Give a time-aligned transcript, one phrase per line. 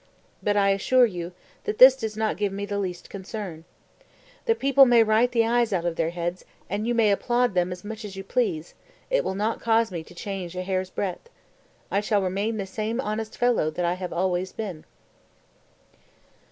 [0.41, 1.31] But I assure you
[1.65, 3.65] that this does not give me the least concern.
[4.45, 7.71] The people may write the eyes out of their heads, and you may applaud them
[7.71, 8.73] as much as you please,
[9.11, 11.29] it will not cause me to change a hair's breadth;
[11.91, 14.85] I shall remain the same honest fellow that I have always been."